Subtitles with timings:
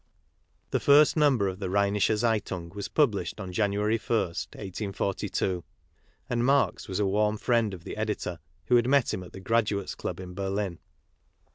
[0.71, 4.09] The first number of the Rheinische Zeitung was pub lished on January ist,
[4.55, 5.63] 1842,
[6.27, 9.39] and Marx was a warm friend of the editor, who had met him at the
[9.39, 10.79] Graduates' Club in Berlin.